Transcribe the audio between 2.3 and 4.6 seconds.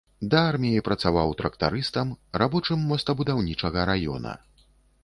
рабочым мостабудаўнічага раёна.